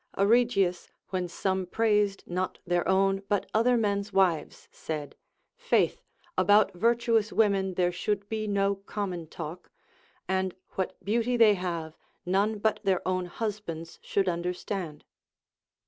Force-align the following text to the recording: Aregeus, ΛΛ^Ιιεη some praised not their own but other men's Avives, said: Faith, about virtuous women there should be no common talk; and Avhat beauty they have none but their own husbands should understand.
Aregeus, 0.17 0.87
ΛΛ^Ιιεη 1.13 1.29
some 1.29 1.67
praised 1.67 2.23
not 2.25 2.57
their 2.65 2.87
own 2.87 3.21
but 3.29 3.45
other 3.53 3.77
men's 3.77 4.09
Avives, 4.09 4.67
said: 4.71 5.13
Faith, 5.55 6.01
about 6.35 6.73
virtuous 6.73 7.31
women 7.31 7.75
there 7.75 7.91
should 7.91 8.27
be 8.27 8.47
no 8.47 8.73
common 8.75 9.27
talk; 9.27 9.69
and 10.27 10.55
Avhat 10.73 10.93
beauty 11.03 11.37
they 11.37 11.53
have 11.53 11.99
none 12.25 12.57
but 12.57 12.79
their 12.83 13.07
own 13.07 13.27
husbands 13.27 13.99
should 14.01 14.27
understand. 14.27 15.03